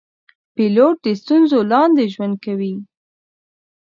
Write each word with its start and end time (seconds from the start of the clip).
پیلوټ 0.55 0.95
د 1.05 1.07
ستورو 1.19 1.59
لاندې 1.71 2.03
ژوند 2.13 2.35
کوي. 2.45 2.75